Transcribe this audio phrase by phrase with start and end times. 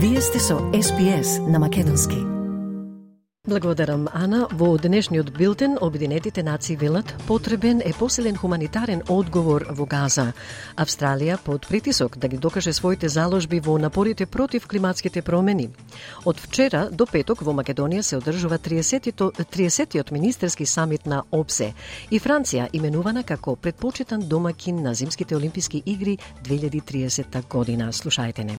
[0.00, 2.16] Вие сте со СПС на Македонски.
[3.48, 4.46] Благодарам, Ана.
[4.52, 10.32] Во денешниот билтен Обединетите нации велат потребен е посилен хуманитарен одговор во Газа.
[10.76, 15.70] Австралија под притисок да ги докаже своите заложби во напорите против климатските промени.
[16.24, 21.74] Од вчера до петок во Македонија се одржува 30-тиот 30 министерски самит на ОПСЕ
[22.10, 27.92] и Франција именувана како предпочитан домакин на Зимските олимписки игри 2030 година.
[27.92, 28.57] Слушајте не.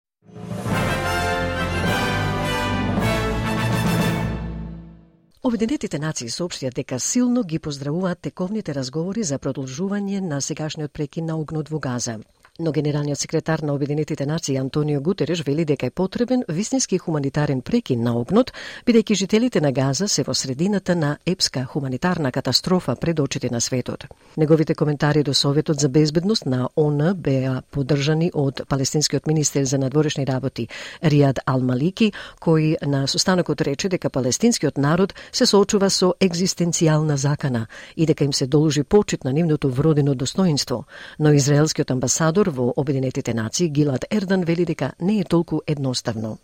[5.49, 11.37] Обединетите нации соопштија дека силно ги поздравуваат тековните разговори за продолжување на сегашниот прекин на
[11.41, 12.19] огнот во Газа.
[12.61, 18.03] Но генералниот секретар на Обединетите нации Антонио Гутереш вели дека е потребен вистински хуманитарен прекин
[18.03, 18.51] на огнот,
[18.85, 24.03] бидејќи жителите на Газа се во средината на епска хуманитарна катастрофа пред очите на светот.
[24.37, 30.27] Неговите коментари до Советот за безбедност на ОН беа поддржани од палестинскиот министер за надворешни
[30.27, 30.67] работи
[31.03, 38.05] Риад Ал-Малики, кој на состанокот рече дека палестинскиот народ се соочува со екзистенцијална закана и
[38.05, 40.85] дека им се должи почит на нивното вродено достоинство,
[41.19, 46.38] но израелскиот амбасадор во Обединетите нации Гилад Ердан вели дека не е толку едноставно.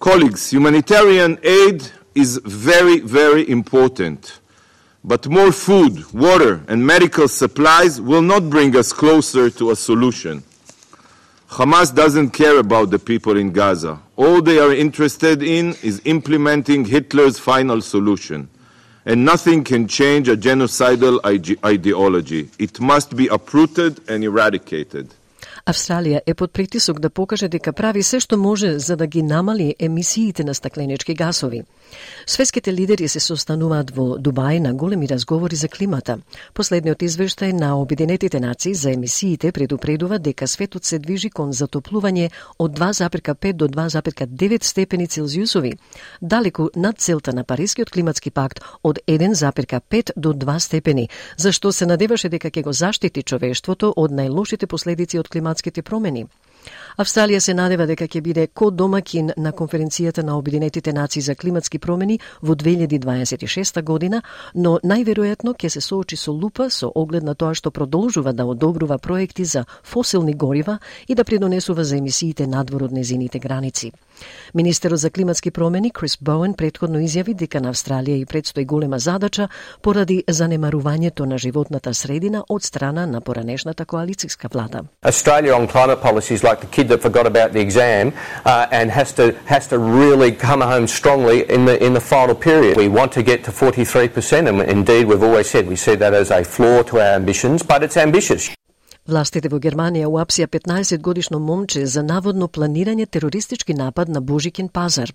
[0.00, 4.40] Colleagues, humanitarian aid is very, very important.
[5.02, 10.42] But more food, water, and medical supplies will not bring us closer to a solution.
[11.50, 14.00] Hamas doesn't care about the people in Gaza.
[14.16, 18.48] All they are interested in is implementing Hitler's final solution.
[19.06, 21.20] And nothing can change a genocidal
[21.64, 22.48] ideology.
[22.58, 25.14] It must be uprooted and eradicated.
[25.69, 29.75] Австралија е под притисок да покаже дека прави се што може за да ги намали
[29.79, 31.61] емисиите на стакленички гасови.
[32.25, 36.17] Светските лидери се состануваат во Дубај на големи разговори за климата.
[36.53, 42.79] Последниот извештај на Обединетите нации за емисиите предупредува дека светот се движи кон затоплување од
[42.79, 45.73] 2,5 до 2,9 степени Целзиусови,
[46.21, 52.29] далеку над целта на Парискиот климатски пакт од 1,5 до 2 степени, зашто се надеваше
[52.29, 56.27] дека ќе го заштити човештвото од најлошите последици од климатските промени.
[56.99, 62.19] Австралија се надева дека ќе биде ко-домакин на конференцијата на Обединетите нации за климатски промени
[62.41, 64.21] во 2026 година,
[64.55, 68.97] но најверојатно ќе се соочи со лупа со оглед на тоа што продолжува да одобрува
[68.97, 73.91] проекти за фосилни горива и да придонесува за емисиите надвор од незините граници.
[74.53, 79.47] Министерот за климатски промени Крис Боуен предходно изјави дека на Австралија и предстои голема задача
[79.81, 84.83] поради занемарувањето на животната средина од страна на поранешната коалицијска влада.
[85.01, 88.11] Australia on climate policies like the kid that forgot about the exam
[88.45, 92.35] uh, and has to has to really come home strongly in the in the final
[92.35, 92.75] period.
[92.77, 96.31] We want to get to 43% and indeed we've always said we see that as
[96.31, 98.58] a flaw to our ambitions, but it's ambitious.
[99.09, 105.09] Властите во Германија уапсија 15 годишно момче за наводно планирање терористички напад на Божикен пазар.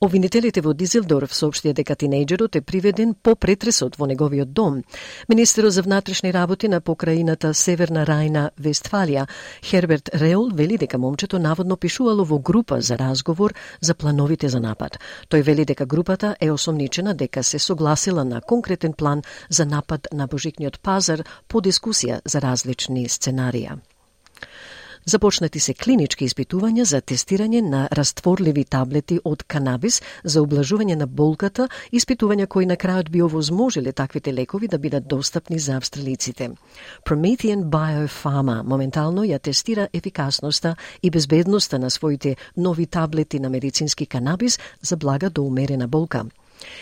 [0.00, 4.78] Обвинителите во Дизелдорф соопштија дека тинејџерот е приведен по претресот во неговиот дом.
[5.28, 9.26] Министерот за внатрешни работи на покраината Северна Рајна Вестфалија,
[9.62, 14.96] Херберт Реол, вели дека момчето наводно пишувало во група за разговор за плановите за напад.
[15.28, 20.26] Тој вели дека групата е осомничена дека се согласила на конкретен план за напад на
[20.26, 23.78] Божикниот пазар по дискусија за различни сценарии сценарија.
[25.08, 31.68] Започнати се клинички испитувања за тестирање на растворливи таблети од канабис за облажување на болката,
[31.92, 36.50] испитувања кои на крајот би овозможиле таквите лекови да бидат достапни за австралиците.
[37.04, 44.58] Promethean Biopharma моментално ја тестира ефикасноста и безбедноста на своите нови таблети на медицински канабис
[44.82, 46.24] за блага до умерена болка.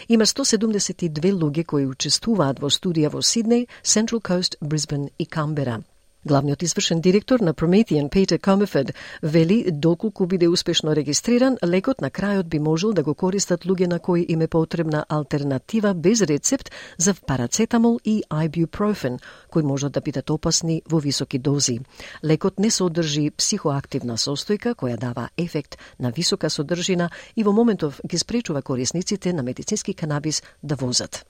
[0.08, 5.82] Има 172 луѓе кои учествуваат во студија во Сиднеј, Central Coast, Брисбен и Камбера.
[6.26, 12.44] Главниот извршен директор на Promethean, Пейтер Комефед, вели доколку биде успешно регистриран, лекот на крајот
[12.48, 17.14] би можел да го користат луѓе на кои им е потребна алтернатива без рецепт за
[17.14, 19.20] парацетамол и ibuprofen,
[19.50, 21.80] кои можат да бидат опасни во високи дози.
[22.24, 28.18] Лекот не содржи психоактивна состојка која дава ефект на висока содржина и во моментов ги
[28.18, 31.26] спречува корисниците на медицински канабис да возат.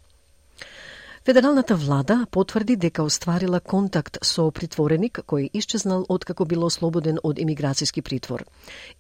[1.27, 8.03] Федералната влада потврди дека остварила контакт со притвореник кој исчезнал откако било слободен од имиграцијски
[8.05, 8.45] притвор.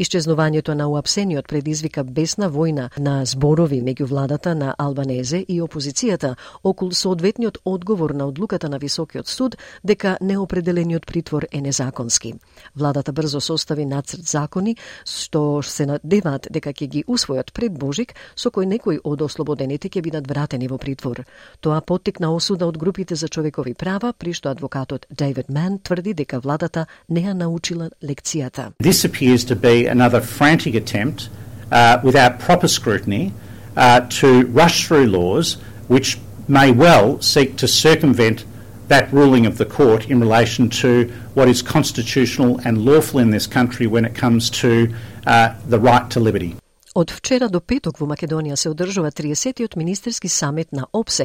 [0.00, 6.92] Исчезнувањето на уапсениот предизвика бесна војна на зборови меѓу владата на Албанезе и опозицијата околу
[6.92, 12.34] соодветниот одговор на одлуката на Високиот суд дека неопределениот притвор е незаконски.
[12.76, 18.48] Владата брзо состави нацрт закони што се надеваат дека ќе ги усвојат пред Божик со
[18.48, 21.24] кој некои од ослободените ќе бидат вратени во притвор.
[21.60, 21.80] Тоа
[22.20, 26.86] на осуда од групите за човекови права, при што адвокатот Дейвид Ман тврди дека владата
[27.08, 28.72] не ја научила лекцијата.
[28.82, 31.28] This appears to be another frantic attempt
[31.70, 33.32] uh, without proper scrutiny
[33.76, 35.56] uh, to rush through laws
[35.88, 36.18] which
[36.48, 38.44] may well seek to circumvent
[38.88, 43.46] that ruling of the court in relation to what is constitutional and lawful in this
[43.46, 44.92] country when it comes to
[45.26, 46.54] uh, the right to liberty.
[46.94, 51.24] Од вчера до петок во Македонија се одржува 30-тиот министерски самет на ОПСЕ,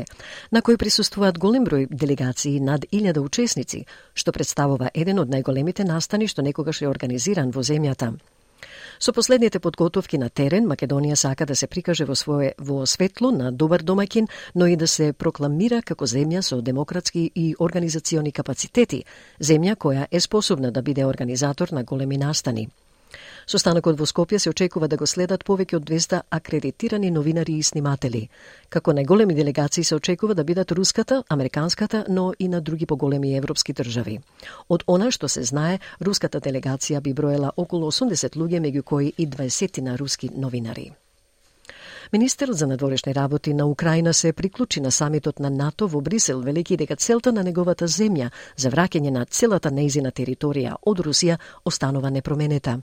[0.49, 3.83] на кој присуствуваат голем број делегации над 1000 учесници,
[4.15, 8.09] што представува еден од најголемите настани што некогаш е организиран во земјата.
[8.97, 13.51] Со последните подготовки на терен, Македонија сака да се прикаже во свое во светло на
[13.51, 19.05] добар домакин, но и да се прокламира како земја со демократски и организациони капацитети,
[19.39, 22.69] земја која е способна да биде организатор на големи настани.
[23.47, 28.29] Состанокот во Скопје се очекува да го следат повеќе од 200 акредитирани новинари и сниматели.
[28.69, 33.73] Како најголеми делегации се очекува да бидат руската, американската, но и на други поголеми европски
[33.73, 34.19] држави.
[34.69, 39.27] Од она што се знае, руската делегација би броела околу 80 луѓе, меѓу кои и
[39.27, 40.91] 20 на руски новинари.
[42.13, 46.77] Министерот за надворешни работи на Украина се приклучи на самитот на НАТО во Брисел, велики
[46.77, 52.79] дека целта на неговата земја за враќање на целата неизина територија од Русија останува непроменета.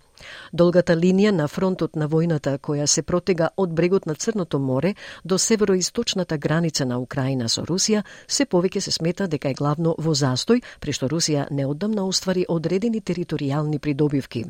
[0.53, 4.95] Долгата линија на фронтот на војната која се протега од брегот на Црното море
[5.25, 10.15] до североисточната граница на Украина со Русија се повеќе се смета дека е главно во
[10.15, 14.45] застој, при што Русија неодамна оствари одредени територијални придобивки.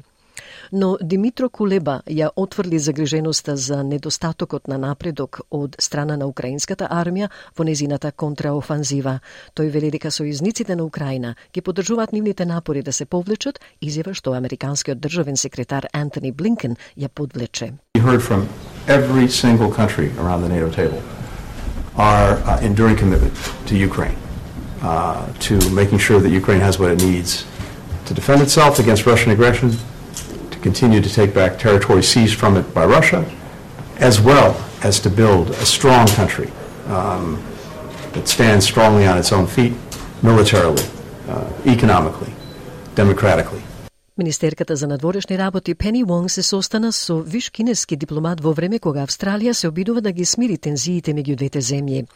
[0.73, 7.29] Но Димитро Кулеба ја отврли загриженоста за недостатокот на напредок од страна на украинската армија
[7.57, 9.21] во незината контраофанзива.
[9.55, 14.33] Тој вели дека сојузниците на Украина ги поддржуваат нивните напори да се повлечат, изјава што
[14.33, 17.73] американскиот државен секретар Антони Блинкен ја подвлече.
[17.95, 18.49] We heard from
[18.87, 21.03] every single country around the NATO table
[21.97, 23.35] our uh, enduring commitment
[23.67, 24.17] to Ukraine,
[24.83, 27.47] uh, to making sure that Ukraine has what it needs
[28.07, 29.73] to defend itself against Russian aggression,
[30.67, 33.25] continue to take back territory seized from it by Russia,
[33.99, 34.51] as well
[34.83, 36.51] as to build a strong country
[36.89, 37.41] um,
[38.15, 39.73] that stands strongly on its own feet
[40.25, 40.83] militarily,
[41.29, 42.33] uh, economically,
[42.97, 43.63] democratically.
[44.19, 49.03] Министерката за надворешни работи Пени Вонг се состана со виш кинески дипломат во време кога
[49.05, 52.07] Австралија се обидува да ги смири тензиите меѓу двете земји.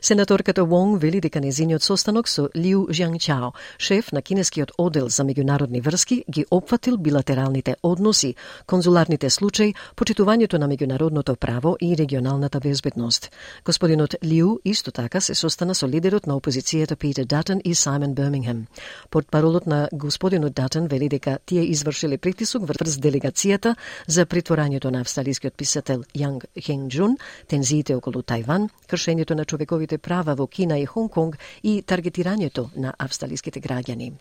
[0.00, 5.82] Сенаторката Вонг вели дека незиниот состанок со Лиу Жјанчао, шеф на кинескиот одел за меѓународни
[5.82, 8.34] врски, ги опфатил билатералните односи,
[8.66, 13.30] конзуларните случаи, почитувањето на меѓународното право и регионалната безбедност.
[13.64, 18.66] Господинот Лиу исто така се состана со лидерот на опозицијата Питер Датен и Саймон Бермингем.
[19.10, 23.74] Портпаролот на господинот Датен вели дека тие извршиле притисок врз делегацијата
[24.06, 27.16] за притворањето на австралискиот писател Јанг Хенджун,
[27.48, 32.94] тензиите околу Тајван, кршењето на човековите права во Кина и Хонг Конг и таргетирањето на
[32.98, 34.12] австралиските граѓани.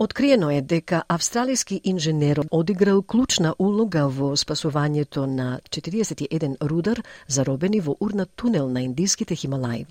[0.00, 7.96] Откриено е дека австралиски инженер одиграл клучна улога во спасувањето на 41 рудар заробени во
[8.00, 9.86] урна тунел на индиските Хималаи.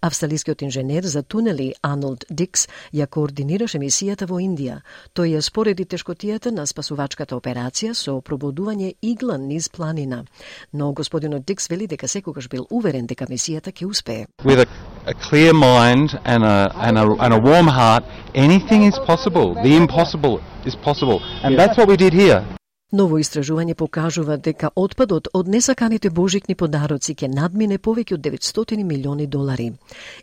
[0.00, 4.80] Австралискиот инженер за тунели Арнолд Дикс ја координираше мисијата во Индија.
[5.14, 10.24] Тој ја спореди тешкотијата на спасувачката операција со прободување игла низ планина.
[10.72, 14.26] Но господинот Дикс вели дека секогаш бил уверен дека мисијата ќе успее.
[14.42, 14.66] With a,
[15.06, 18.02] a clear mind and a, and, a, and a warm heart,
[18.34, 19.51] anything is possible.
[19.54, 21.20] The impossible is possible.
[21.42, 22.44] And that's what we did here.
[22.92, 29.26] Ново истражување покажува дека отпадот од несаканите божикни подароци ќе надмине повеќе од 900 милиони
[29.26, 29.70] долари.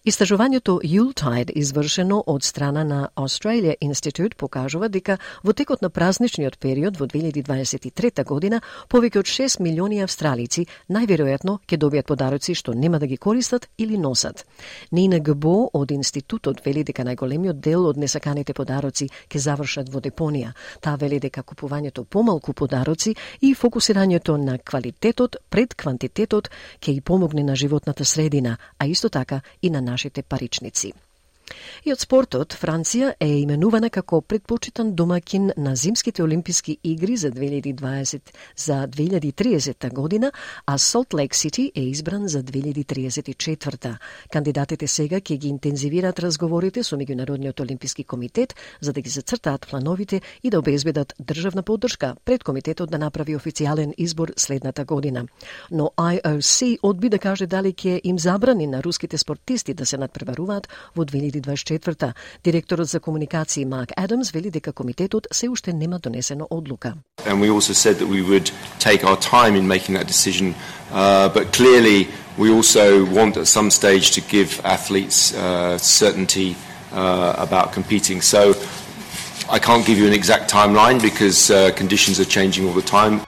[0.05, 6.99] Истражувањето Yuletide, извршено од страна на Australia Institute, покажува дека во текот на празничниот период
[6.99, 13.07] во 2023 година повеќе од 6 милиони австралици најверојатно ќе добијат подароци што нема да
[13.07, 14.45] ги користат или носат.
[14.91, 20.53] Нина Гбо од институтот вели дека најголемиот дел од несаканите подароци ќе завршат во депонија.
[20.81, 26.49] Таа вели дека купувањето помалку подароци и фокусирањето на квалитетот пред квантитетот
[26.83, 30.93] ќе и помогне на животната средина, а исто така и на нашите паричници.
[31.85, 38.21] И од спортот, Франција е именувана како предпочитан домакин на Зимските олимписки игри за 2020
[38.57, 40.31] за 2030 година,
[40.65, 43.97] а Солт Лейк Сити е избран за 2034.
[44.31, 50.21] Кандидатите сега ќе ги интензивираат разговорите со Меѓународниот олимписки комитет за да ги зацртаат плановите
[50.43, 55.25] и да обезбедат државна поддршка пред комитетот да направи официјален избор следната година.
[55.71, 60.67] Но IOC одби да каже дали ќе им забрани на руските спортисти да се надпреваруваат
[60.95, 62.14] во 2020 2024.
[62.44, 66.94] Директорот за комуникации Марк Адамс вели дека комитетот се уште нема донесена одлука.
[67.26, 70.54] And we also said that we would take our time in making that decision,
[70.92, 72.08] uh, but clearly
[72.38, 76.56] we also want at some stage to give athletes uh, certainty
[76.92, 78.20] uh, about competing.
[78.20, 78.54] So
[79.50, 83.20] I can't give you an exact timeline because uh, conditions are changing all the time.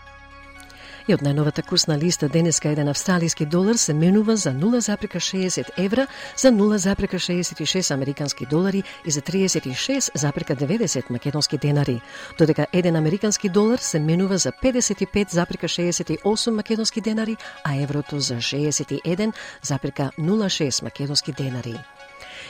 [1.07, 6.51] И од најновата курсна листа денеска еден австралиски долар се менува за 0,60 евра, за
[6.51, 12.01] 0,66 американски долари и за 36,90 македонски денари,
[12.37, 21.31] додека еден американски долар се менува за 55,68 македонски денари, а еврото за 61,06 македонски
[21.31, 21.79] денари.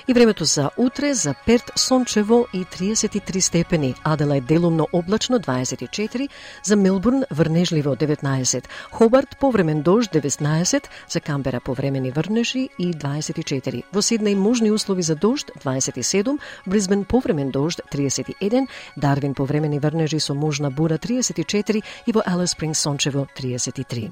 [0.07, 6.29] И времето за утре за Перт сончево и 33 степени, Аделајд делумно облачно 24,
[6.63, 13.83] за Мелбурн врнежливо 19, Хобарт повремен дожд 19, за Камбера повремени врнежи и 24.
[13.93, 18.67] Во Сиднеј можни услови за дожд 27, Бризбен повремен дожд 31,
[18.97, 24.11] Дарвин повремени врнежи со можна бура 34 и во Алис Спринг сончево 33.